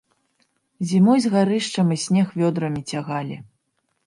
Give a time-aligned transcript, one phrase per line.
[0.91, 3.35] Зімой з гарышча мы снег вёдрамі цягалі.